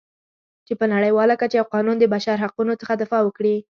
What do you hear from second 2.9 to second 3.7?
دفاع وکړي.